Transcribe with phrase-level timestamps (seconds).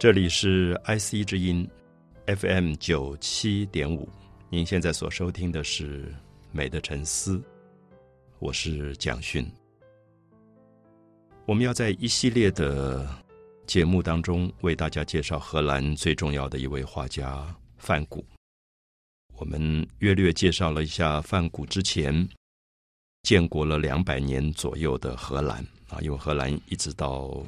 [0.00, 1.68] 这里是 IC 之音
[2.24, 4.08] FM 九七点五，
[4.48, 6.04] 您现在所收听的是
[6.52, 7.36] 《美的沉思》，
[8.38, 9.46] 我是蒋勋。
[11.44, 13.06] 我们要在一系列的
[13.66, 18.24] 节目当中为大家介绍荷兰最重要的一位画家梵谷。
[19.34, 22.26] 我们约略介绍了一下梵谷之前
[23.24, 27.44] 建国了两百年左右的荷兰啊，因为荷兰一直到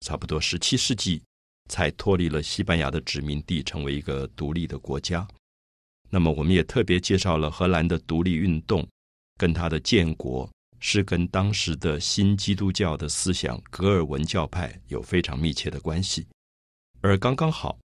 [0.00, 1.22] 差不多十七世纪
[1.70, 5.26] 才脱离了西班牙的殖民地，成为一个独立的国家。
[6.10, 8.86] 那么，我们也特别介绍了荷兰的独立运动
[9.36, 10.48] 跟它的建国
[10.80, 16.26] 是跟当时的新基督教的思想格尔文教派有非常密切的关系。
[17.00, 17.78] 而刚刚好，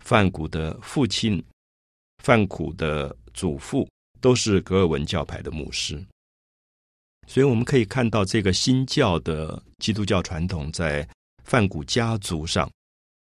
[0.00, 1.42] 范谷的父亲。
[2.22, 3.88] 范谷的祖父
[4.20, 6.00] 都是格尔文教派的牧师，
[7.26, 11.04] 所以我们可以看到这个新教的基督教传统在
[11.42, 12.70] 范谷家族上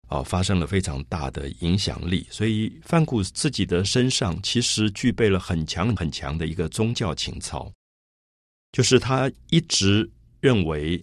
[0.10, 2.28] 啊发生了非常大的影响力。
[2.30, 7.72] 所以范谷自己的身上其实具备了很强很强的一个宗教情操，
[8.74, 10.10] 就是他一直
[10.42, 11.02] 认为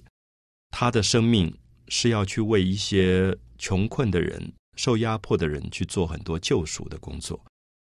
[0.70, 1.50] 他的生命
[1.88, 7.42] 是要去为一些穷困的人、受压迫的人去做很多救赎的工作。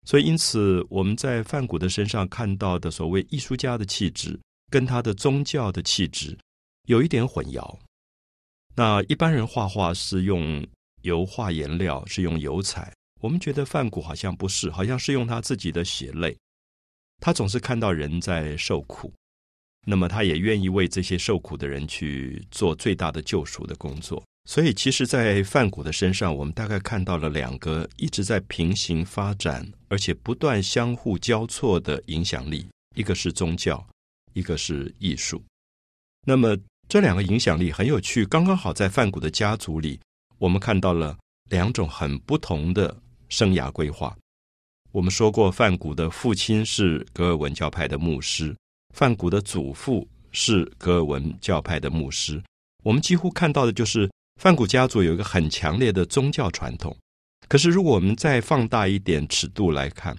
[0.06, 4.40] 所以，因此我们在范谷的身上看到的所谓艺术家的气质，
[4.72, 6.38] 跟他的宗教的气质
[6.86, 7.78] 有一点混淆。
[8.74, 10.66] 那一般人画画是用
[11.08, 16.38] 油画颜料，是用油彩，我们觉得范谷好像不是，好像是用他自己的血泪。
[17.20, 19.12] 他总是看到人在受苦，
[19.86, 24.22] 那么他也愿意为这些受苦的人去做最大的救赎的工作。
[24.50, 33.86] 所以，其实，在范谷的身上，我们大概看到了两个一直在平行发展，而且不断相互交错的影响力：一个是宗教，
[34.34, 35.44] 一个是艺术。
[36.26, 36.56] 那么，
[36.88, 40.00] 这两个影响力很有趣，刚刚好在范谷的家族里，
[40.38, 41.18] 我们看到了
[41.50, 42.96] 两种很不同的
[43.30, 44.16] 生涯规划。
[44.92, 48.56] 我们说过，范谷的父亲是格尔文教派的牧师，
[48.94, 52.42] 范谷的祖父是格尔文教派的牧师。
[52.84, 54.10] 我们几乎看到的就是。
[54.40, 56.96] 范古家族有一个很强烈的宗教传统，
[57.50, 60.16] 可是如果我们再放大一点尺度来看，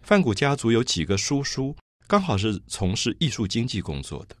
[0.00, 1.76] 范古家族有几个叔叔
[2.06, 4.36] 刚好是从事艺术经济工作的。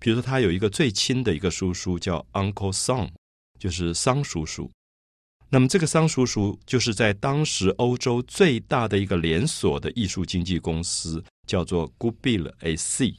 [0.00, 3.10] 比如说，他有一个最亲的一个叔叔叫 Uncle Song，
[3.62, 4.68] 就是桑叔叔。
[5.48, 13.14] 那么这个桑叔叔就是在当时欧洲最大的一个连锁的艺术经纪公司，叫做 Goupil AC。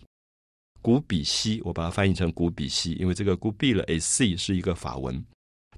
[0.81, 5.23] 古比西，我把它翻译成古比西，因为这个 Goupil AC 是一个法文。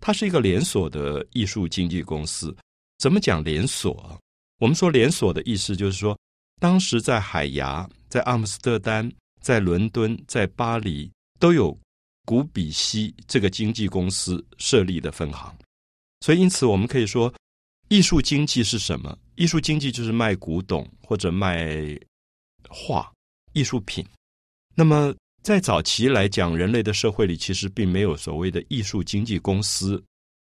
[0.01, 2.55] 它是一个连锁的艺术经纪公司。
[2.97, 4.19] 怎么讲连锁？
[4.57, 6.17] 我们说连锁的意思就是说，
[6.59, 9.11] 当时在海牙、在阿姆斯特丹、
[9.41, 11.77] 在伦敦、在巴黎都有
[12.25, 15.55] 古比西这个经纪公司设立的分行。
[16.19, 17.33] 所以，因此我们可以说，
[17.87, 19.17] 艺术经济是什么？
[19.35, 21.97] 艺术经济就是卖古董或者卖
[22.67, 23.09] 画、
[23.53, 24.05] 艺术品。
[24.75, 25.15] 那么。
[25.45, 30.03] 在早期来讲，人类的社会里其实并没有所谓的艺术经纪公司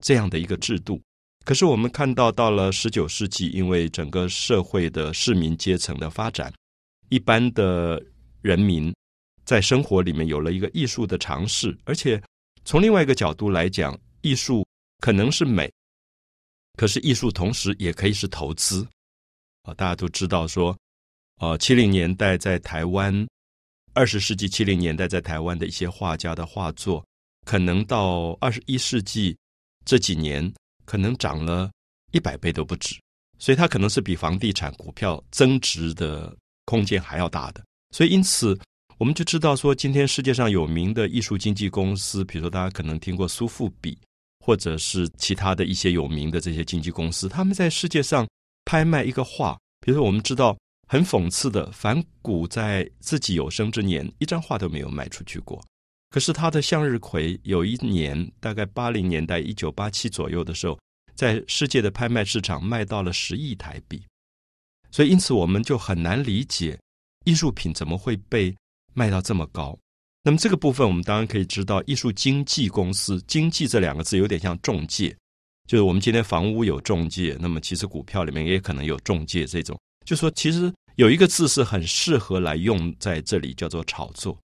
[0.01, 1.01] 这样的一个制度。
[1.43, 6.53] 可是我们看到，到了十九世纪，因为整个社会的市民阶层的发展，
[7.09, 8.01] 一般的
[8.41, 8.95] 人民
[9.47, 12.21] 在生活里面有了一个艺术的尝试，而且
[12.65, 14.67] 从另外一个角度来讲，艺术
[14.99, 15.71] 可能是美，
[16.77, 18.85] 可是艺术同时也可以是投资
[19.63, 19.73] 啊！
[19.75, 20.77] 大家都知道说，
[21.39, 23.25] 呃，七零年代在台湾。
[23.93, 27.03] 二十世纪七零年代，在台湾的一些画家的画作，
[27.45, 29.35] 可能到二十一世纪
[29.85, 30.53] 这几年，
[30.85, 31.71] 可能涨了
[32.11, 32.99] 一百倍都不止。
[33.39, 36.35] 所以它可能是比房地产、股票增值的
[36.65, 37.63] 空间还要大的。
[37.89, 38.55] 所以因此，
[38.97, 43.97] 我们就知道说，今天世界上有名的艺术经纪公司，比如说大家可能听过苏富比，
[44.39, 48.27] 或者是其他的一些有名的这些经纪公司，他们在世界上
[48.65, 50.57] 拍卖一个画，比如说我们知道。
[50.89, 55.61] 很讽刺的，梵谷在自己有生之年一张画都没有卖出去过。
[56.09, 60.79] 可是他的向日葵有一年，大概八零年代一九八七左右的时候，
[61.13, 64.01] 在世界的拍卖市场卖到了十亿台币。
[64.89, 66.79] 所以，因此我们就很难理解
[67.25, 68.55] 艺术品怎么会被
[68.97, 69.77] 卖到这么高。
[70.23, 75.15] 那么这个部分，我们当然可以知道，艺术经纪公司“经纪”这两个字有点像中介，
[75.67, 79.79] 就是我们今天房屋有中介，那么其实股票里面也可能有中介这种。
[80.03, 84.35] 就说其实有一个字是很适合来用在这里，叫做炒作。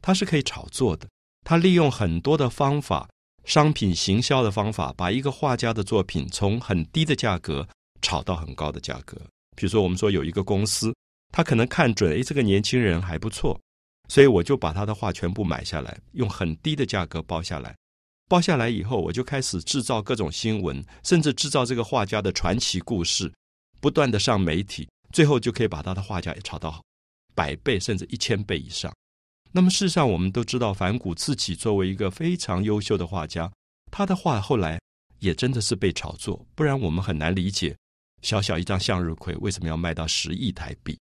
[0.00, 1.08] 它是可以炒作的，
[1.44, 3.08] 它利用很多的方法，
[3.44, 7.66] 商品行销的方法，把一个画家的作品从很低的价格
[8.00, 9.20] 炒到很高的价格。
[9.56, 10.94] 比如说，我们说有一个公司，
[11.32, 13.58] 他可能看准，哎，这个年轻人还不错，
[14.08, 17.74] 所以我就把他的画全部买下来，用很低的价格包下来。
[18.28, 23.32] 包下来以后，我就开始制造各种新闻，甚至制造这个画家的传奇故事，
[23.80, 26.82] 不断的上媒体，最后就可以把他的画价也炒到
[27.34, 28.92] 百倍甚至一千倍以上。
[29.52, 33.50] 那么事实上，我们都知道，梵谷自己作为一个非常优秀的画家，
[33.92, 34.80] 他的画后来
[35.20, 37.76] 也真的是被炒作，不然我们很难理解
[38.22, 40.98] 小小一张向日葵为什么要卖到十亿台币。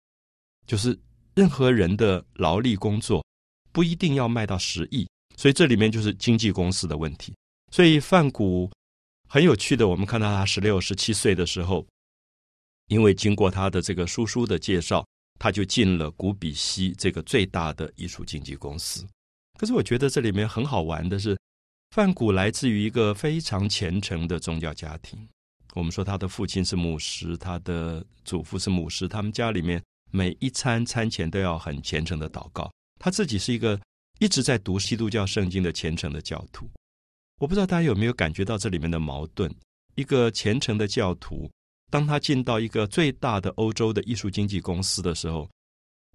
[0.68, 0.96] 就是
[1.38, 3.24] 任何人的劳力工作
[3.70, 5.06] 不一定要卖到十亿。
[5.36, 7.32] 所以这里面就是经纪公司的问题。
[7.70, 8.68] 所以范谷
[9.28, 11.86] 很有趣的，我们看到他十六、十七岁的时候，
[12.88, 15.06] 因为经过他的这个叔叔的介绍，
[15.38, 19.06] 他就进了古比西这个最大的艺术经纪公司。
[19.56, 21.38] 可是我觉得这里面很好玩的是，
[21.94, 25.28] 范谷来自于一个非常虔诚的宗教家庭。
[25.74, 32.70] 我们说他的父亲是牧师，他的祖父是牧师，他们家里面每一餐餐前都要很虔诚的祷告。
[32.98, 33.80] 他自己是一个。
[34.20, 36.68] 一直在读基督教圣经的虔诚的教徒，
[37.38, 39.48] 我不知道大家有没有感觉到这里面的矛盾。
[39.94, 41.48] 一个虔诚的教徒，
[41.88, 45.48] 当他进到一个最大的欧洲的艺术经纪公司的时候，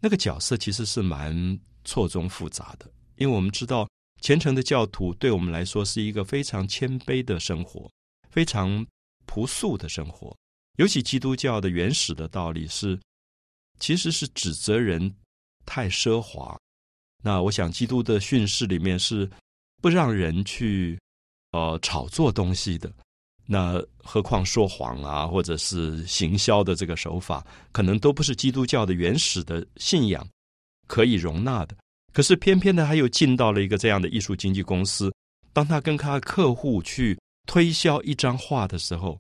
[0.02, 2.92] 那个角色其实是蛮错综复杂的。
[3.16, 3.88] 因为我们知道，
[4.20, 7.90] 虔诚的教徒对我们来说是一个非常谦卑的生活，
[8.32, 8.86] 非常
[9.26, 10.36] 朴素的生活。
[10.76, 13.00] 尤其基督教的原始的道理是，
[13.84, 15.14] 其实是指责人
[15.66, 16.58] 太奢华。
[17.22, 19.30] 那我想，基督的训示里面是
[19.82, 20.98] 不让人去
[21.52, 22.90] 呃炒作东西的。
[23.46, 30.26] 那何况说谎啊，或者是行销的这个手法，可能都不是基督教的原始的信仰
[30.88, 31.76] 可以容纳的。
[32.14, 35.14] 可是偏偏的，他又进到了一个这样的艺术经纪公司。
[35.52, 39.20] 当他跟他客户去推销一张画的时候，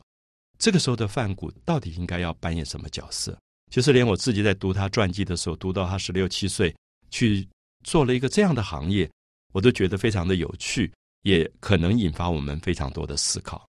[0.57, 3.37] 这个时候的范谷到底应该要扮演什么角色？
[3.73, 6.71] 其实，连我自己在读他传记的时候，读到他十六七岁
[7.09, 7.47] 去。
[7.83, 9.09] 做了一个这样的行业，
[9.51, 10.89] 我都觉得非常的有趣，
[11.23, 13.67] 也可能引发我们非常多的思考。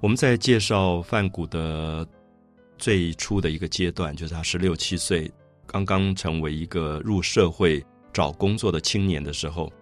[0.00, 2.08] 我们在介绍范谷的
[2.78, 5.30] 最初的一个阶段，就是他十六七岁，
[5.70, 9.72] 刚刚成为一个入社会找工作的青年的时候。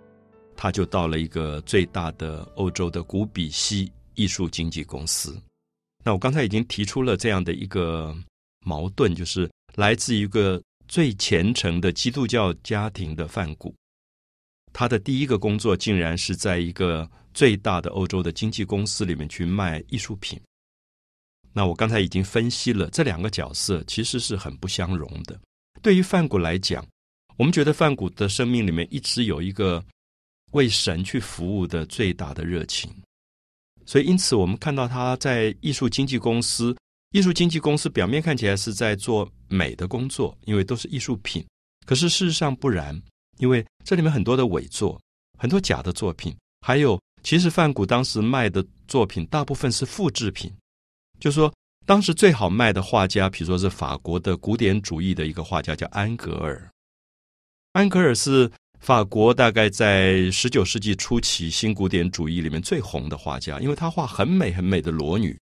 [0.60, 5.40] 他就到了一个最大的欧洲的古比西艺术经纪公司。
[6.02, 8.12] 那我刚才已经提出了这样的一个
[8.66, 13.72] 矛盾，就是来自一个最虔诚的基督教家庭的范谷，
[14.72, 20.40] 他的第一个工作竟然是在一个最大的欧洲的经纪公司里面去卖艺术品。
[21.52, 25.38] 那我刚才已经分析了这两个角色其实是很不相容的。
[25.82, 26.84] 对于范谷来讲，
[27.36, 29.84] 我们觉得范谷的生命里面一直有一个。
[30.52, 32.90] 为神去服务的最大的热情，
[33.84, 36.74] 所以因此我们看到他在艺术经纪公司。
[37.10, 41.46] 艺术经纪公司表面看起来是在做美的工作，因为都是艺术品。
[41.84, 42.98] 可是事实上不然，
[43.36, 44.98] 因为这里面很多的伪作，
[45.38, 50.50] 很多假的作品，还有其实范谷当时卖的作品大部分是复制品。
[51.20, 51.52] 就说
[51.88, 56.70] 当时最好卖的画家，比如说是法国的古典主义的一个画家，叫安格尔。
[57.72, 58.52] 安格尔是。
[58.80, 65.36] 法国大概在十九世纪初期新古典主义里面最红的画家，因为他画很美很美的裸女，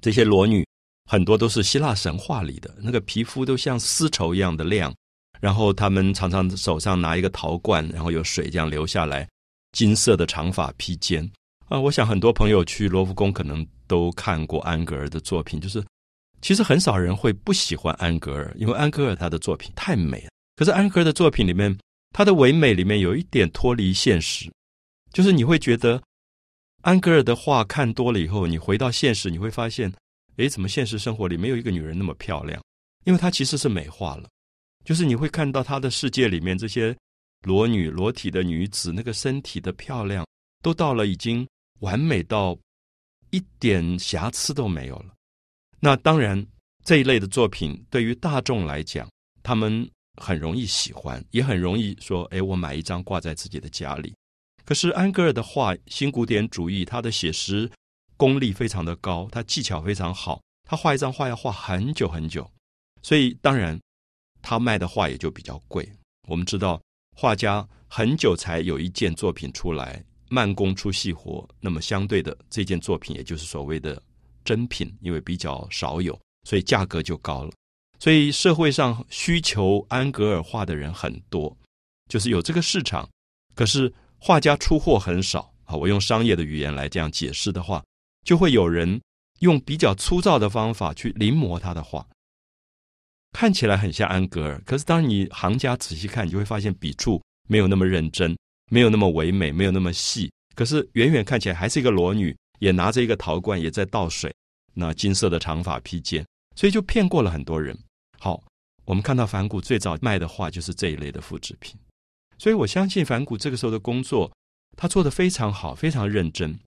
[0.00, 0.66] 这些裸女
[1.04, 4.90] 很多都是希腊神话里的，那个皮肤都像丝绸一样的亮，
[5.38, 9.28] 然后他们常常手上拿一个陶罐，然后有水这样流下来，
[9.72, 11.30] 金色的长发披肩
[11.68, 11.78] 啊！
[11.78, 15.84] 我想很多朋友去罗浮宫可能都看过安格尔的作品，就是
[16.40, 20.28] 其实很少人会不喜欢安格尔，因为安格尔他的作品太美了。
[20.56, 21.76] 可是安格尔的作品里面。
[22.16, 24.48] 他的唯美里面有一点脱离现实，
[25.12, 26.00] 就是你会觉得
[26.82, 29.92] 安格尔的画看多了以后，你回到现实，你会发现，
[30.36, 32.62] 诶，怎么现实生活里没有一个女人那么漂亮？
[33.02, 34.28] 因为她其实是美化了，
[34.84, 36.96] 就是你会看到他的世界里面这些
[37.42, 40.24] 裸女、裸体的女子，那个身体的漂亮
[40.62, 41.44] 都到了已经
[41.84, 42.58] 完美到
[43.30, 45.14] 一点瑕疵都没有了。
[45.80, 46.44] 那当然，
[46.84, 49.08] 这一类的作品对于大众来讲，
[49.42, 49.88] 他们。
[50.22, 54.14] 很容易喜欢，也很容易说：“哎，我买一张挂在自己的家里。”
[54.64, 57.68] 可是安格尔的画，新古典主义，他的写实
[58.16, 62.48] 功力非常的高，他技巧非常好，他画一张画要画很久很久，
[63.02, 63.76] 所以当然
[64.40, 65.84] 他卖的画也就比较贵。
[66.28, 66.80] 我们知道，
[67.16, 74.00] 画家很久才有一件作品出来，慢工出细活，那么相对的这件作品也就是所谓的
[74.44, 77.52] 真品，因为比较少有，所以价格就高了。
[77.98, 81.56] 所以社会上需求安格尔画的人很多，
[82.10, 83.08] 就是有这个市场。
[83.54, 85.74] 可是画家出货很少啊。
[85.74, 87.82] 我用商业的语言来这样解释的话，
[88.24, 89.00] 就会有人
[89.40, 92.06] 用比较粗糙的方法去临摹他的画，
[93.32, 94.60] 看起来很像安格尔。
[94.66, 98.36] 可是当你行家仔细看，你就会发现笔触没有那么认真，
[98.70, 100.30] 没有那么唯美，没有那么细。
[100.54, 104.32] 可是远远看起来还是一个裸女，也拿着一个陶罐，也在倒水。
[104.72, 107.76] 那金色的长发披肩，所以就骗过了很多人。
[108.18, 108.42] 好，
[108.84, 111.78] 我们看到梵谷最早卖的画就是这一类的复制品，
[112.38, 114.32] 所以我相信梵谷这个时候的工作，
[114.76, 116.58] 他做的非常好，非常认真。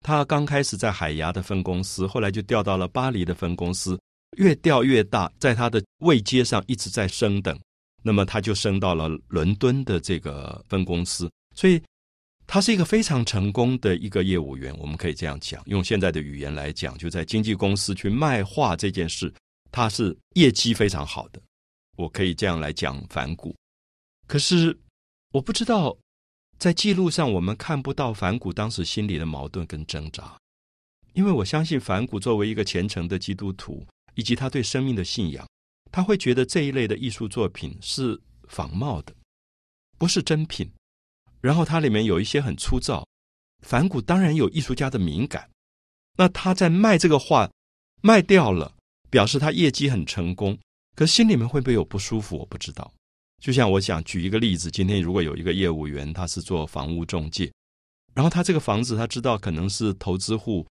[0.00, 3.98] 他刚开始在海牙的分公司，后来就调到了巴黎的分公司，
[4.36, 7.58] 越调越大，在他的位阶上一直在升等，
[8.04, 11.82] 那么他就升到了伦敦的这个分公司，所以。
[12.46, 19.32] 他是一个非常成功的一个业务员，我们可以这样讲，用现在的语言来讲，就在经纪公司去卖画这件事，
[19.72, 21.40] 他是业绩非常好的。
[21.96, 23.56] 我可以这样来讲反骨。
[24.26, 24.78] 可是
[25.32, 25.96] 我不知道，
[26.58, 30.36] 在记录上我们看不到反骨当时心里的矛盾跟挣扎，
[31.14, 33.82] 因为我相信反骨作为一个虔诚的基督徒，
[34.16, 35.48] 以及他对生命的信仰，
[35.94, 39.14] 他会觉得这一类的艺术作品是仿冒的，
[39.96, 40.68] 不是真品。
[41.40, 43.06] 然后它里面有一些很粗糙，
[43.62, 45.48] 反骨当然有艺术家的敏感。
[46.18, 47.48] 那他在卖这个画，
[48.02, 48.74] 卖掉了，
[49.08, 50.58] 表示他业绩很成功。
[50.96, 52.38] 可心里面会不会有不舒服？
[52.38, 52.92] 我不知道。
[53.40, 57.52] 就像我想举一个例子，今天如果有一个业务员，他是做房屋中介，
[58.14, 60.66] 然后他这个房子他知道可能是投资户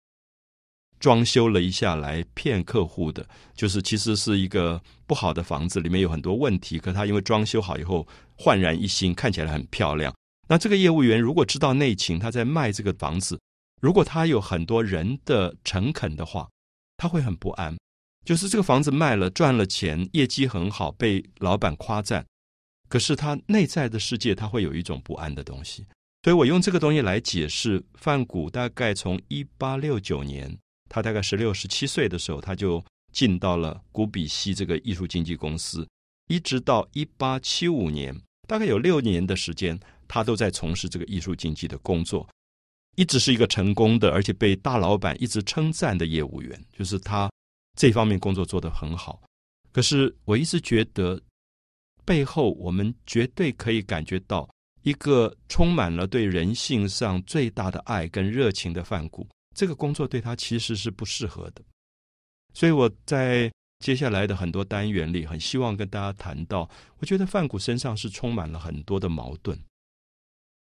[1.00, 6.78] 装修了一下来骗客户的，就是其实是一个不好的房子，里面有很多问题。
[6.78, 10.14] 可他因为装修好以后焕然一新，看起来很漂亮。
[10.46, 13.40] 那这个业务员如果知道内情，他在卖这个房子，
[13.80, 16.48] 如果他有很多人的诚恳的话，
[16.96, 17.76] 他会很不安。
[18.24, 22.26] 就是这个房子卖了赚了钱，业绩很好，被老板夸赞，
[22.88, 25.86] 可是他内在的世界他会有一种不安的东西。
[26.22, 30.54] 所以我用这个东西来解释，范谷大概从一八六九年，
[30.90, 35.88] 他大概十六十七岁的时候，他就进到了古比西这个艺术经纪公司，
[36.28, 38.14] 一直到一八七五年，
[38.46, 39.80] 大概有六年的时间。
[40.12, 42.28] 他都在从事这个艺术经济的工作，
[42.96, 46.60] 一直是一个成功的，而且被大老板一直称赞的业务员。
[46.76, 47.30] 就是他
[47.78, 49.22] 这方面工作做得很好。
[49.70, 51.22] 可是我一直觉得，
[52.04, 54.50] 背后我们绝对可以感觉到
[54.82, 59.24] 一个充满了对人性上最大的爱跟热情的范谷。
[59.60, 61.60] 这个工作对他其实是不适合的。
[62.54, 69.62] 所以我在接下来的很多单元里，很希望跟大家谈到，我觉得范谷身上是充满了很多的矛盾。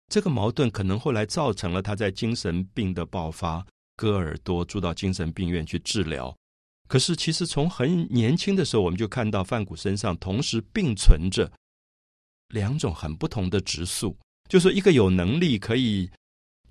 [0.09, 6.35] 这个矛盾可能后来造成了他在精神病的爆发，割耳朵住到精神病院去治疗。
[6.89, 11.53] 可是其实从很年轻的时候，我们就看到范谷身上同时并存着
[12.49, 14.17] 两种很不同的质素，
[14.49, 16.11] 就是一个有能力可以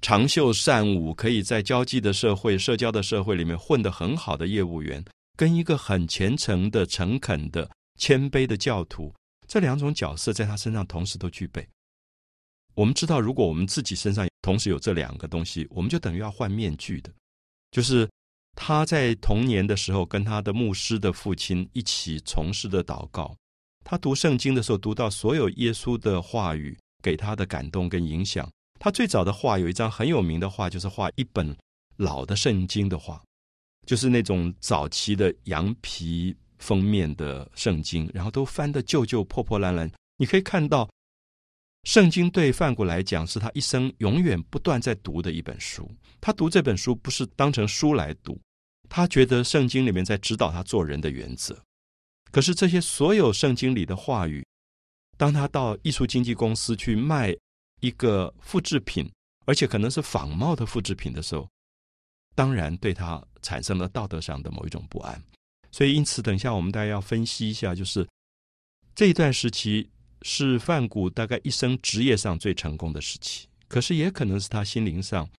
[0.06, 5.04] 长袖善舞，可以在交际的社会、社交的社会里面混得很好的业务员，
[5.36, 9.12] 跟一个很虔诚的、诚恳的、谦卑的教徒，
[9.48, 11.68] 这两种角色在他身上同时都具备。
[12.76, 17.12] 我们知道，如果我们自己身上同时有这两个东西，我们就等于要换面具的。
[17.72, 18.08] 就是
[18.56, 23.36] 他在童年的时候跟他的牧师的父亲一起从事的祷告，
[23.84, 28.48] 他读圣经的时候读到所有耶稣的话语给他的感动跟影响。
[28.80, 31.56] 他最早的画有一张很有名的画，就是画一本
[31.98, 33.22] 老的圣经的画，
[33.86, 40.90] 就是那种早期的羊皮封面的圣经，然后都翻得旧旧破破烂烂，你可以看到。
[41.84, 45.88] 圣经对范谷来讲，是他一生永远不断在读的一本书。
[46.20, 48.42] 他读这本书不是当成书来读，
[48.90, 51.56] 他觉得圣经里面在指导他做人的原则。
[52.32, 54.44] 可是这些所有圣经里的话语，
[55.16, 57.32] 当他到艺术经纪公司去卖
[57.86, 59.10] 一个复制品，
[59.46, 61.48] 而且可能是仿冒的复制品的时候，
[62.34, 65.22] 当然对他产生了道德上的某一种不安。
[65.72, 68.08] 所以，因此，等一下我们大家要分析一下，就是
[68.96, 69.90] 这一段时期。
[70.28, 75.30] 是范谷大概一生职业上最成功的时期，可是也可能是他心灵上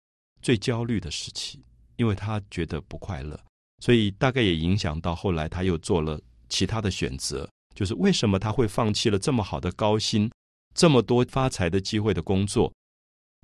[0.41, 1.61] 最焦虑的时期，
[1.97, 3.37] 因为他觉得不快乐，
[3.83, 7.49] 所以大概也影响到后来他又做了其他的选择。
[7.75, 10.31] 就是为什么他会放弃了这么好的高薪、
[10.77, 12.71] 这么多发财的机会的工作，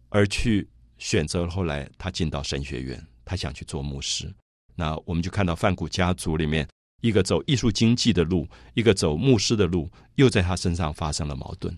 [0.10, 4.32] 而去选择后来他进到神学院，他想去做牧师。
[4.76, 6.66] 那我们就看到范谷家族里面。
[7.02, 11.78] 一个走艺术经济的路，一个走牧师的路，又在他身上发生了矛盾。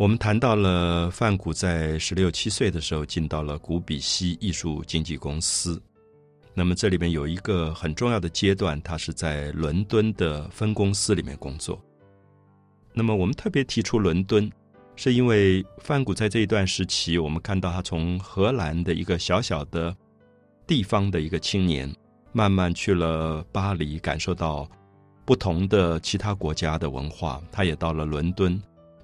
[0.00, 5.78] 我们谈到了范谷在十六七岁的时候进到了古比西艺术经纪公司，
[6.54, 11.78] 那么这里面有一个很重要的阶段，他是在伦敦的分公司里面工作。
[12.94, 14.50] 那么我们特别提出伦敦，
[14.96, 19.94] 是因为范谷在这一段时期，我们看到他从荷兰的一个小小的
[20.66, 21.94] 地方的一个青年，
[22.32, 24.66] 慢慢去了巴黎，感受到
[25.26, 27.38] 不同的其他国家的文化。
[27.52, 28.58] 他也到了伦敦，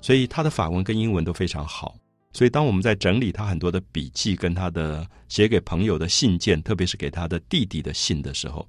[0.06, 1.96] 所以他的法文跟英文都非常好。
[2.32, 8.64] 所以，当我们在整理他很多的笔记跟他的写给朋友的信件，特别是给他的弟弟的信的时候，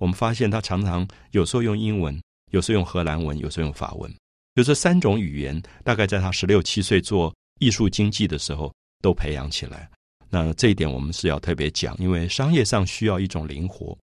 [0.00, 2.20] 我们发现他常常有时候用英文，
[2.50, 4.12] 有时候用荷兰文，有时候用法文，
[4.56, 9.88] 就这三种语言，大概在他十六七岁做艺术经济的时候都培养起来。
[10.28, 13.96] 那这一点我们是要特别讲，因为商业上需要一种灵活。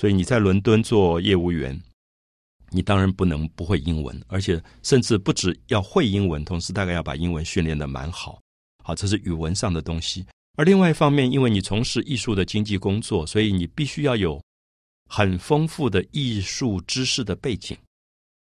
[0.00, 1.78] 所以你在伦敦做业务员，
[2.72, 8.40] 你当然不能不会英文，而且甚至不止要会英文，同时大概要把英文训练的蛮好。
[8.82, 10.26] 好，这是语文上的东西。
[10.56, 14.42] 而另外一方面，因为你从事艺术的经济工作，所以你必须要有
[15.08, 17.76] 很丰富的艺术知识的背景。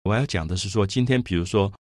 [0.04, 1.73] 我要讲的是说，今天比如说，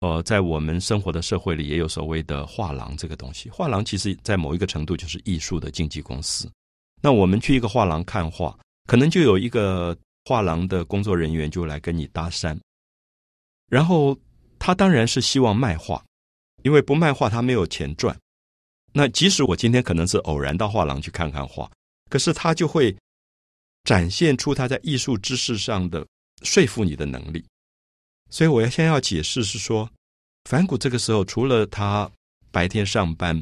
[0.00, 3.50] 呃，在我们生活的社会里，也有所谓的画廊这个东西。
[3.50, 6.50] 画廊其实在某一个程度就是艺术的经纪公司。
[7.02, 12.58] 那我们去一个画廊看画，可能就有一个画廊的工作人员就来跟你搭讪，
[13.68, 14.18] 然后
[14.58, 16.04] 他当然是希望卖画。
[16.64, 18.18] 因为不卖画，他没有钱赚。
[18.92, 21.70] 那即使我今天可能是偶然到画廊去看看画，
[22.10, 22.94] 可是他就会
[23.84, 26.04] 展现出他在艺术知识上的
[26.42, 27.44] 说服你的能力。
[28.28, 29.88] 所以我要先要解释是说，
[30.50, 32.10] 反骨这个时候除了他
[32.50, 33.40] 白天上班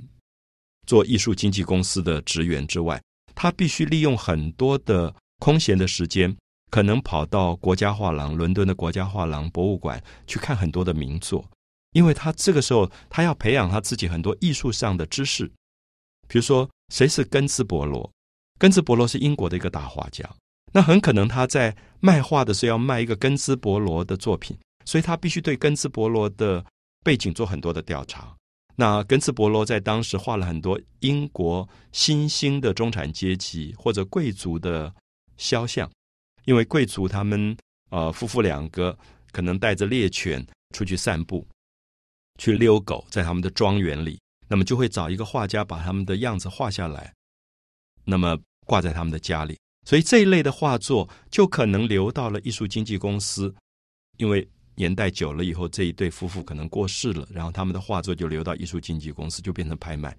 [0.87, 3.03] 做艺术经纪公司的职员之外，
[3.35, 6.37] 他必须利用很多的空闲的时间，
[6.70, 11.44] 可能跑到国家画廊、伦敦的国家画廊博物馆去看很多的名作。
[11.92, 15.46] 因为他这个时候，他要培养他自己很多艺术上的知识，
[16.29, 18.11] 比如说谁是根兹伯罗？
[18.59, 20.29] 根兹伯罗是英国的一个大画家，
[20.72, 26.62] 那很可能他在卖画的时候要卖一个根兹伯罗的作品，所以他必须对根兹伯罗的
[27.02, 28.35] 背景做很多的调查。
[28.74, 34.94] 那根兹伯罗在当时画了很多英国新兴的中产阶级或者贵族的
[35.38, 35.90] 肖像，
[36.47, 37.55] 因为贵族他们
[37.91, 38.99] 呃夫妇两个
[39.31, 41.47] 可能带着猎犬出去散步。
[42.39, 47.11] 去遛狗，在他们的庄园里，那么就会找一个画家把他们的样子画下来，
[48.05, 49.59] 那么挂在他们的家里。
[49.87, 53.55] 所以这一类的画作就可能流到了艺术经纪公司，
[54.19, 60.15] 因为年代久了以后，这一对夫妇可能过世了，然后他们的画作就流到艺术经纪公司，就变成拍卖。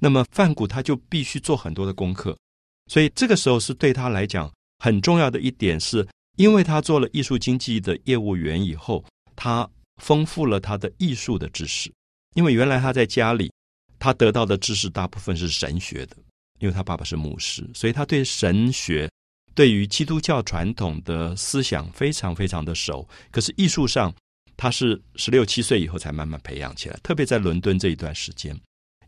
[0.00, 2.38] 那么范谷他就必须做很多的功课，
[2.86, 9.68] 所以这个时候是对他来讲很重要的一点，是因为他做了艺术经济的业务员以后，他。
[10.00, 11.92] 丰富了他的艺术的知识，
[12.36, 13.50] 因为原来他在家里，
[13.98, 16.16] 他得到的知识大部分是神学的，
[16.60, 19.10] 因为他爸爸是牧师，所以他对神学、
[19.56, 23.08] 对于基督教传统的思想非常非常的熟。
[23.32, 24.14] 可是艺术上，
[24.56, 28.54] 他是十六七岁以后才慢慢培养起来，特别在伦敦这一段时间，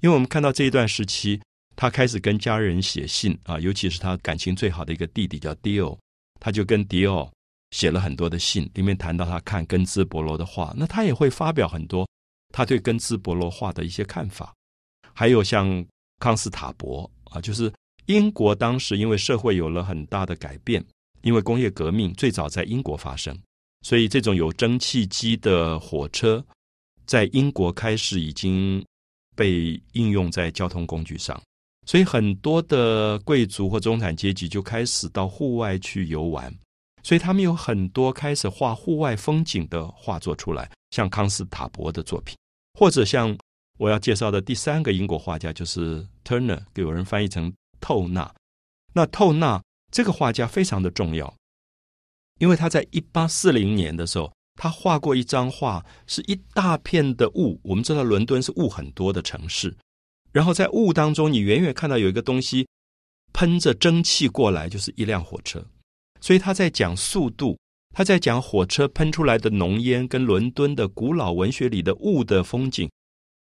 [0.00, 1.40] 因为我们看到这一段时期，
[1.80, 5.98] 他开始跟家人写信啊，尤其是他感情最好的一个弟弟叫迪奥，
[6.38, 7.32] 他就跟迪奥。
[7.70, 12.06] 写了很多的信，里面谈到他看根兹伯罗的画，那他也会发表很多
[12.52, 14.52] 他对根兹伯罗画的一些看法。
[15.14, 15.82] 还有像
[16.18, 17.72] 康斯塔伯啊，就是
[18.06, 20.84] 英国当时因为社会有了很大的改变，
[21.22, 23.34] 因为工业革命最早在英国发生，
[23.86, 26.44] 所以这种有蒸汽机的火车
[27.06, 28.84] 在英国开始已经
[29.34, 31.40] 被应用在交通工具上，
[31.86, 36.54] 所以很多的贵族或中产阶级就开始到户外去游玩。
[37.02, 42.36] 所以他们有很多开始画户外风景的画作出来，像康斯塔伯的作品，
[42.78, 43.34] 或者像
[43.78, 48.30] 我要介绍的第三个英国画家就是 Turner，给有人翻译成透纳。
[48.92, 51.34] 那透纳这个画家非常的重要，
[52.38, 57.58] 因为他在一八四零年的时候，他画过一张画，是一大片的雾。
[57.64, 59.74] 我们知道伦敦是雾很多的城市，
[60.32, 62.66] 然后在雾当中，你远远看到有一个东西
[63.32, 65.64] 喷着蒸汽过来，就是一辆火车。
[66.20, 67.58] 所以他在讲速度，
[67.94, 72.90] 他在讲火车喷出来的浓烟跟伦敦的古老文学里的雾的风景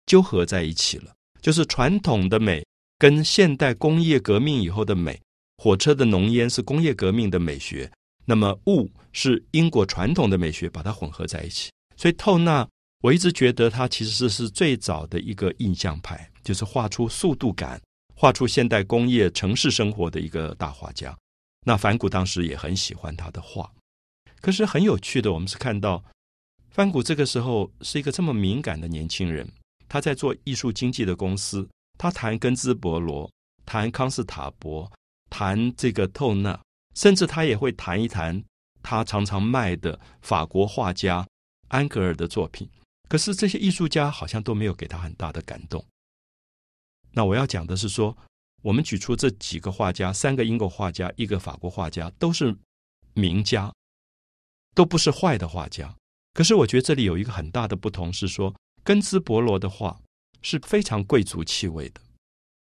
[0.06, 1.12] 纠合在一起了，
[1.42, 2.64] 就是传统的美
[2.98, 5.20] 跟现代工业革命以后的美。
[5.58, 7.90] 火车的浓烟是工业革命的美学，
[8.24, 11.70] 那么雾是英国传统的美学，把它混合在一起。
[11.96, 12.66] 所以透纳，
[13.02, 17.80] 我一直觉得他其实是最早的一个印象派，就是画出速度感、
[18.14, 21.16] 画出现代工业城市生活的一个大画家。
[21.64, 23.70] 那梵谷当时也很喜欢他的画，
[24.40, 26.04] 可是很有趣的，我们是看到
[26.70, 29.50] 梵谷这个时候是一个这么敏感的年轻人，
[29.88, 33.30] 他在做艺术经济的公司，他谈根兹伯罗，
[33.64, 34.90] 谈康斯塔伯，
[35.30, 36.60] 谈这个透纳，
[36.94, 38.42] 甚至他也会谈一谈
[38.82, 41.26] 他常常卖的法国画家
[41.68, 42.68] 安格尔的作品。
[43.10, 45.84] 可是这些艺术家好像都没有给他很大的感动。
[47.10, 48.16] 那我要讲的是说，
[48.62, 52.56] 我们举出这几个画家，三个英国画家，一个法国画家，都是
[53.14, 53.74] 名家，
[54.76, 55.92] 都不是坏的画家。
[56.34, 60.00] 可是我觉得这里有一个很大的不同是说，根兹伯罗的画
[60.40, 62.00] 是非常贵族气味的，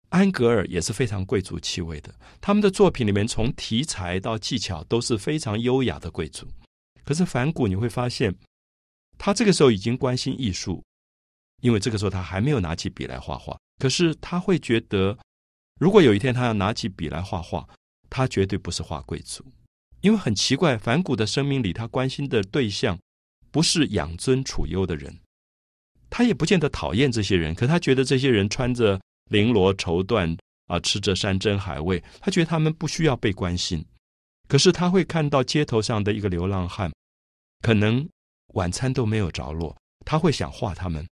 [0.09, 2.13] 安格尔也是非常贵族气味的。
[2.39, 6.47] 他们的作品里面，从题材到技巧都是非常优雅的贵族。
[7.03, 8.31] 可是梵谷你会发现，
[9.17, 10.83] 他这个时候已经关心艺术，
[11.61, 13.57] 因为这个时候他还没有拿起笔来画画。
[13.79, 15.17] 可是他会觉得，
[15.79, 17.67] 如果有一天他要拿起笔来画画，
[18.09, 19.43] 他绝对不是画贵族，
[20.01, 22.97] 因为很奇怪，梵谷的生命里，他关心的对象
[23.51, 25.19] 不是养尊处优的人，
[26.09, 28.99] 他也不见得讨厌这些人，可他觉得这些人穿着
[29.29, 33.85] 绫罗绸缎啊，吃着山珍海味，他觉得他们不需要被关心。
[34.47, 36.91] 可是他会看到街头上的一个流浪汉，
[37.61, 38.07] 可能
[38.55, 39.73] 晚餐都没有着落，
[40.05, 41.07] 他会想画他们。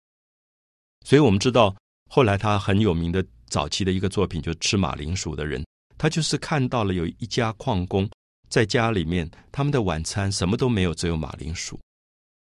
[1.07, 1.77] 所以我们知道。
[2.15, 5.65] 后来他很有名的早期的一个作品，就吃马铃薯的人，
[5.97, 8.07] 他就是看到了有一家矿工
[8.51, 11.81] 在家里面，他们的晚餐什么都没有，只有马铃薯。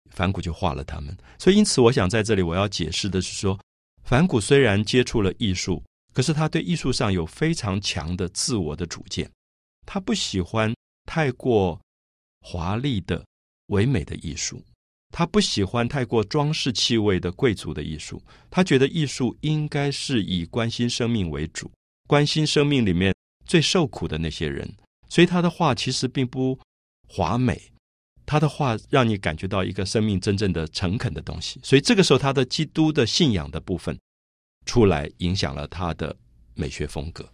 [0.09, 1.15] 反骨就画了他们。
[1.37, 3.59] 所以因此，我想在这里我要解释的是说，
[4.03, 5.83] 反骨虽然接触了艺术，
[6.13, 9.29] 可是他对艺术上有非常强的自我的主见，
[9.85, 10.73] 他不喜欢
[11.05, 11.79] 太过
[12.41, 13.23] 华丽的
[13.67, 14.59] 唯美的艺术。
[15.11, 21.69] 他不喜欢太过装饰气味的贵族的艺术，他觉得艺术应该是以关心生命为主，
[22.07, 23.13] 关心生命里面
[23.45, 24.71] 最受苦的那些人。
[25.09, 26.57] 所以他的画其实并不
[27.07, 27.59] 华美，
[28.25, 31.59] 他的画让你感觉到一个生命真正的诚恳的东西。
[31.63, 33.97] 所以这个时候，他的基督的信仰的部分
[34.65, 36.15] 出来，影响了他的
[36.53, 37.27] 美学风格。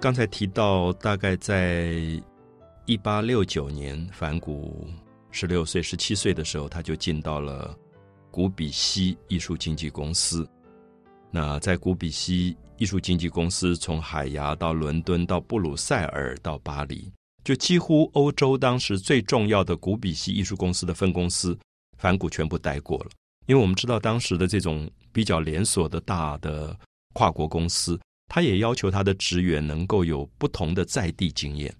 [0.00, 1.92] 刚才提到，大概在
[2.86, 4.86] 一八六九年，梵谷
[5.32, 7.76] 十六岁、十七岁的时候，他就进到了
[8.30, 10.48] 古比西艺术经纪公司。
[11.32, 21.58] 那在古比西艺术经纪公司，从海牙到伦敦，到布鲁塞尔，到巴黎，就几乎欧洲当时最重要的古比西艺术公司的分公司，
[21.98, 23.10] 梵谷全部待过了。
[23.46, 26.74] 因为我们知道，当时的这种比较连锁的大的
[27.14, 27.98] 跨国公司。
[28.28, 31.74] 他也要求他的职员能够有不同的在地经验，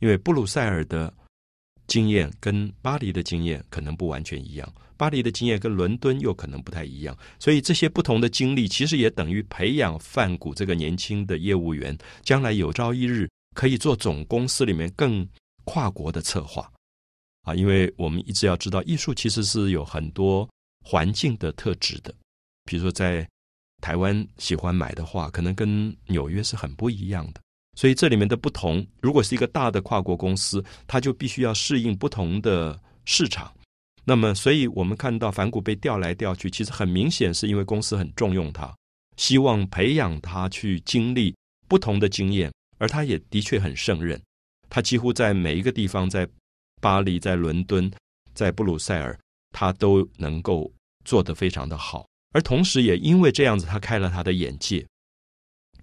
[0.00, 1.12] 因为布鲁塞尔的
[1.86, 15.24] 经验跟巴黎的经验可能不完全一样，巴黎的经验跟伦敦又可能不太一样，所以这些不同的经历其实也等于培养范谷这个年轻的业务员，将来有朝一日可以做总公司里面更
[15.62, 16.68] 跨国的策划
[17.42, 20.48] 啊，因为我们一直要知道，艺术其实是有很多
[20.84, 22.12] 环境的特质的，
[22.64, 23.24] 比如说在。
[23.84, 27.40] 台湾喜欢买的话，可能跟纽约是很不一样的。
[27.76, 33.52] 所以这里面的不同，如果是一个大的跨国公司，它就必须要适应不同的市场。
[34.02, 38.74] 那么，所以我们看到反骨被调来调去，其实很明显是因为公司很重用他，
[39.18, 41.36] 希望培养他去经历
[41.68, 44.18] 不同的经验，而他也的确很胜任。
[44.70, 46.26] 他几乎在每一个地方，在
[46.80, 47.92] 巴黎、在伦敦、
[48.32, 49.18] 在布鲁塞尔，
[49.52, 50.72] 他都能够
[51.04, 52.06] 做得非常的好。
[52.34, 54.84] 而同时，也因为这样子，他开了他的眼界。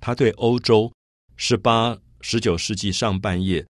[0.02, 0.92] 他对欧洲
[1.38, 3.66] 十八、十九世纪上半叶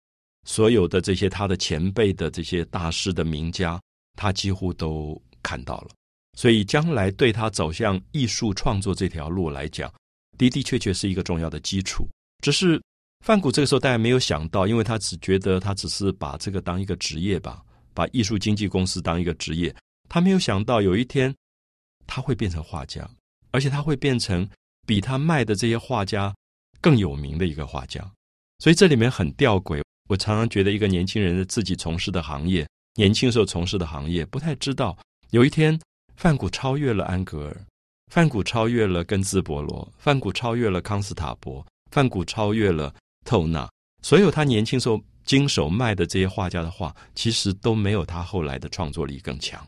[0.46, 3.80] 所有的这些他的前辈的这些大师的名家，
[4.14, 5.88] 他几乎都看到了。
[6.38, 9.92] 所以，将来对他走向艺术创作这条路来讲，
[10.36, 12.06] 的的确确是一个重要的基础。
[12.44, 12.80] 只是
[13.24, 17.60] 范谷这个时候大家没有想到，因为他只觉得他只是把这个当一个职业吧，
[17.92, 19.74] 把艺术经纪公司当一个职业。
[20.08, 21.34] 他没有想到有一天。
[22.08, 23.08] 他会变成画家，
[23.52, 24.48] 而且他会变成
[24.84, 26.34] 比他卖的这些画家
[26.80, 28.04] 更有名的一个画家。
[28.58, 29.80] 所以这里面很吊诡。
[30.08, 34.98] 我常常觉得，一个年轻人的自己从事的行业，年轻时候从事的行业，不太知道
[35.30, 35.78] 有一天，
[36.16, 37.66] 范谷超越了安格尔，
[38.10, 42.92] 范谷超越了根兹伯罗，范谷超越了康斯塔伯，范谷超越了
[43.26, 43.68] 透纳。
[44.02, 49.62] 所有他年轻时候经手卖的这些画家的画，其实都没有他后来的创作力更强。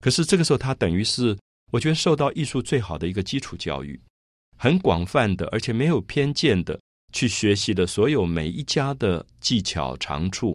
[0.00, 1.36] 可是这个时候，他等于是。
[1.72, 4.00] 我觉得受到艺术最好的一个基础教育，
[4.56, 6.80] 很广泛的，而且没有偏见的
[7.12, 10.54] 去学习的所有每一家的技巧长处。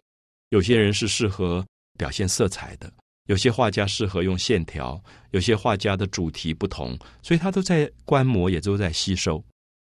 [0.50, 1.64] 有些人是适合
[1.98, 2.92] 表现色彩的，
[3.26, 9.42] 有些画家适合用线条，有些画家的主题不同，所以他都在观摩，也都在吸收。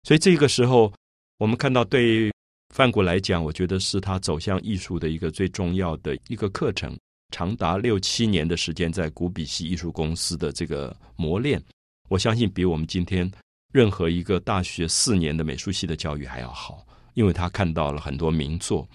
[0.04, 0.94] 所以这个时候，
[1.38, 2.32] 我们看到对
[2.74, 6.98] 范谷来讲，我觉得是他走向艺术的一个最重要的一个课程，
[7.34, 11.60] 长达六七年的时间，在古比西艺术公司的这个磨练，
[12.08, 13.30] 我相信比我们今天
[13.72, 18.88] 任何一个大学四年的美术系的教育还要好，因为他看到了很多名作，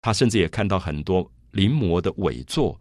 [0.00, 2.80] 他甚至也看到很多临摹的伪作。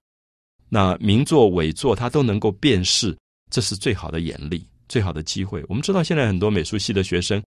[0.69, 3.13] 那名作伪作，他都能够辨识，
[3.49, 5.61] 这是最好的眼力，最好的机会。
[5.67, 7.43] 我们知道，现在很多美术系的学生，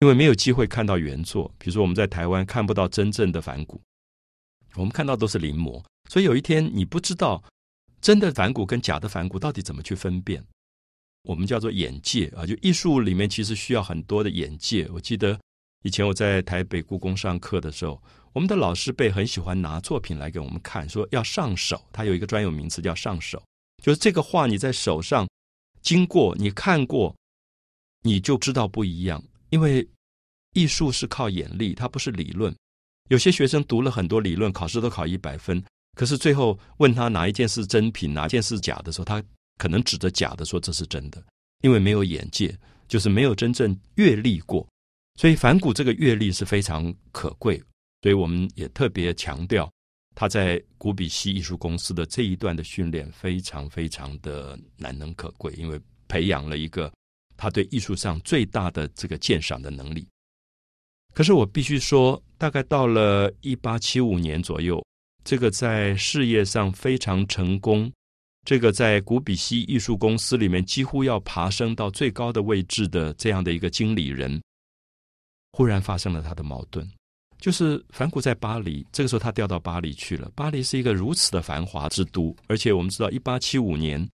[0.00, 3.80] 因为没有机会看到原作，比如说我们在台湾看不到真正的反骨，
[4.74, 7.42] 我们看到都是临摹，所以有一天你不知道
[8.00, 10.44] 真的反骨跟假的反骨到底怎么去分辨，
[11.22, 14.88] 我们叫做眼界啊，就艺术里面其实需要很多的眼界。
[14.92, 15.38] 我记得
[15.82, 18.02] 以前我在台北故宫上课的时候。
[18.34, 21.80] 我们的老师辈很喜欢拿作品来给我们看，说要上手。
[21.92, 23.40] 他有一个专有名词叫上手，
[23.80, 25.24] 就是这个画你在手上
[25.82, 27.14] 经过你看过，
[28.02, 29.22] 你就知道不一样。
[29.50, 29.88] 因为
[30.52, 32.52] 艺术是靠眼力，它不是理论。
[33.08, 35.64] 有些学生读了很多理论，考试都考一百分，
[35.94, 39.22] 可是最后问他哪一件是真品，哪一件是假的时候，他
[39.58, 41.24] 可能指着假的说这是真的，
[41.62, 42.56] 因为没有眼界，
[42.88, 44.66] 就是没有真正阅历过。
[45.20, 47.62] 所以反骨这个阅历是非常可贵。
[48.02, 49.72] 所以我们也特别强调，
[50.14, 56.92] 他在古比西艺术公司的这一段的训练非常非常的难能可贵，因为培养了一个
[57.36, 60.06] 他对艺术上最大的这个鉴赏的能力。
[61.14, 64.83] 可是我必须说，大概到了一八七五年左右，
[65.24, 67.90] 这个在事业上非常成功，
[68.44, 74.42] 这个在古比西艺术公司里面几乎要爬升到最高的位置的这样的一个经理人，
[75.52, 76.86] 忽然发生了他的矛盾。
[77.40, 80.30] 就是梵谷在巴黎，这个时候他调到巴黎去了。
[80.34, 84.06] 巴黎是一个如此的繁华之都，而且我们知道，一八七五年，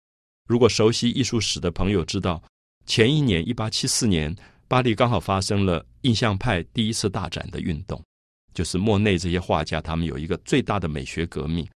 [0.48, 2.42] 如果熟悉艺术史的朋友知道，
[2.86, 4.34] 前一年一八七四年，
[4.66, 8.02] 巴黎刚好发生了印象派第一次大展的运动，
[8.52, 11.68] 就是莫内这些画家他们有一个最大的美学革命。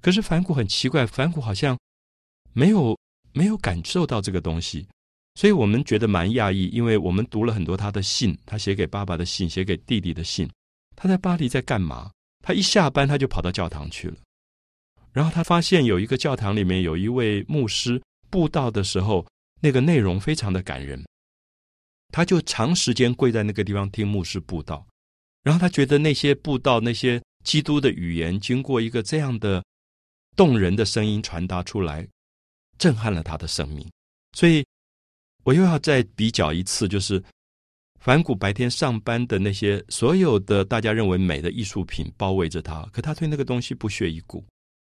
[0.00, 1.78] 可是梵谷很奇怪，梵谷好像
[2.52, 2.98] 没有
[3.32, 4.86] 没有感受到这个东西，
[5.34, 10.48] 所以我们觉得蛮讶异，因为我们读了很多他的信，他写给爸爸的信，写给弟弟的信。
[10.94, 12.10] 他在巴黎在干嘛？
[12.40, 14.16] 他一下班他就跑到教堂去了，
[15.12, 18.00] 然后他发现有一个教堂里面有一位牧师
[18.30, 19.26] 布道的时候，
[19.60, 21.04] 那个内容非常的感人，
[22.12, 24.86] 他就长时间跪在那个地方听牧师布道，
[25.48, 29.64] 然后他觉得那些布道那些基督的语言经过一个这样的
[30.36, 32.06] 动人的声音传达出来，
[32.76, 33.90] 震撼了他的生命。
[34.36, 34.62] 所以，
[35.44, 37.24] 我又要再比较一次，就是。
[38.00, 44.44] 梵谷白天上班的那些所有的大家认为美的艺术品包围着他，可他对那个东西不屑一顾。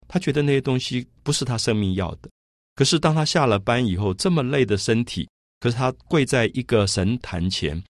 [0.06, 2.30] 他觉得那些东西不是他生命要的。
[2.76, 5.26] 可是当他下了班以后，这么累的身体，
[5.58, 7.82] 可是他跪在一个神坛前，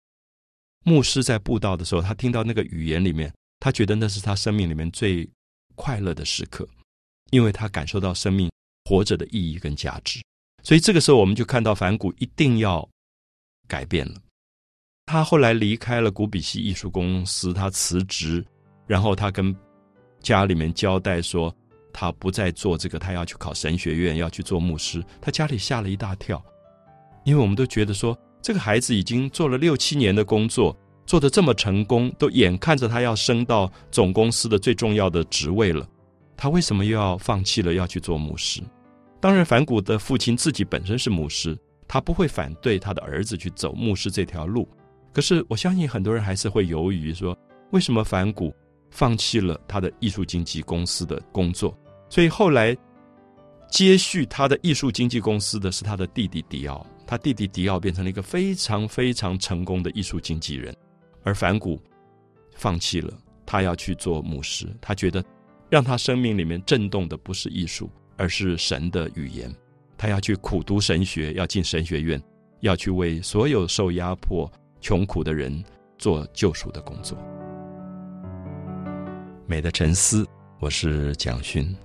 [0.83, 5.29] 牧师在布道的时候，他听到那个语言里面，他觉得那是他生命里面最
[5.75, 6.67] 快乐的时刻，
[7.31, 8.49] 因为他感受到生命
[8.85, 10.21] 活着的意义跟价值。
[10.63, 12.87] 所以这个时候，我们就看到梵谷一定要
[13.67, 14.15] 改变了。
[15.05, 18.45] 他后来离开了古比西艺术公司，他辞职，
[18.85, 19.55] 然后他跟
[20.21, 21.55] 家里面交代说，
[21.93, 25.03] 他不再做这个，他要去考神学院，要去做牧师。
[25.21, 26.43] 他家里吓了一大跳，
[27.23, 30.75] 因为我们都觉得说，这个孩子已经做了六七年的工作，
[31.05, 35.87] 做的这么成功，都眼看着他要升到总公司的最重要的职位了，
[36.37, 38.61] 他为什么又要放弃了要去做牧师？
[39.19, 44.67] 当然，反谷的父亲自己本身是牧师，他不会反对他的儿子去走牧师这条路。
[45.11, 47.37] 可是，我相信很多人还是会犹豫，说
[47.71, 48.55] 为什么反谷
[48.89, 51.77] 放弃了他的艺术经纪公司的工作？
[52.09, 52.77] 所以后来
[53.69, 60.71] 接续他的艺术经纪公司的是他的弟弟迪奥，他弟弟迪奥变成了一个非常非常成功的艺术经纪人，
[61.23, 61.81] 而反谷
[62.53, 63.11] 放弃了，
[63.47, 64.67] 他要去做牧师。
[64.79, 65.25] 他觉得
[65.71, 69.51] 让他生命里面震动的不是艺术，而是神的语言。
[69.97, 72.21] 他要去苦读神学，要进神学院，
[72.59, 74.47] 要去为所有受压迫。
[74.79, 75.63] 穷苦的人
[75.97, 77.17] 做救赎的工作。
[79.47, 80.23] 美的沉思，
[80.59, 81.75] 我是蒋勋。